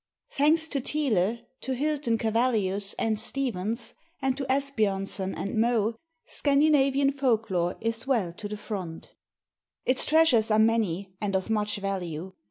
Thanks 0.31 0.67
to 0.69 0.81
Thiele, 0.81 1.45
to 1.59 1.73
Hylten 1.73 2.17
Cavallius 2.17 2.95
and 2.97 3.19
Stephens, 3.19 3.93
and 4.19 4.35
to 4.35 4.45
Asbjörnsen 4.45 5.35
and 5.37 5.61
Moe, 5.61 5.95
Scandinavian 6.25 7.11
Folklore 7.11 7.77
is 7.81 8.07
well 8.07 8.33
to 8.33 8.47
the 8.47 8.57
front. 8.57 9.13
Its 9.85 10.03
treasures 10.07 10.49
are 10.49 10.57
many, 10.57 11.13
and 11.21 11.35
of 11.35 11.51
much 11.51 11.77
value. 11.77 12.33